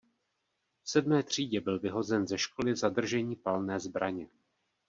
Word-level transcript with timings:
V 0.83 0.89
sedmé 0.89 1.23
třídě 1.23 1.61
byl 1.61 1.79
vyhozen 1.79 2.27
ze 2.27 2.37
školy 2.37 2.75
za 2.75 2.89
držení 2.89 3.35
palné 3.35 3.79
zbraně. 3.79 4.27